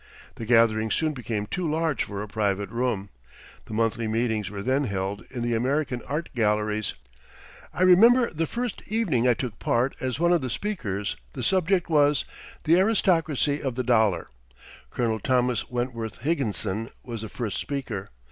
[0.37, 3.11] The gatherings soon became too large for a private room.
[3.65, 6.95] The monthly meetings were then held in the American Art Galleries.
[7.71, 11.87] I remember the first evening I took part as one of the speakers the subject
[11.87, 12.25] was
[12.63, 14.31] "The Aristocracy of the Dollar."
[14.89, 18.07] Colonel Thomas Wentworth Higginson was the first speaker.